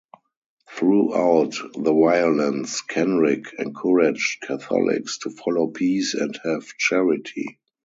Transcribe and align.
Throughout 0.67 1.53
the 1.75 1.93
violence, 1.93 2.81
Kenrick 2.81 3.53
encouraged 3.59 4.41
Catholics 4.41 5.19
to 5.19 5.29
follow 5.29 5.67
peace 5.67 6.15
and 6.15 6.35
have 6.43 6.65
charity. 6.79 7.59